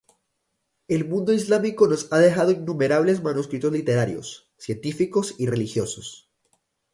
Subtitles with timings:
[0.87, 6.27] El mundo islámico nos ha dejado innumerables manuscritos literarios, científicos y religiosos.